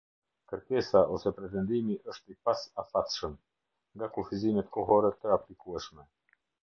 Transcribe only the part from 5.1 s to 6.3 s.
të aplikueshme.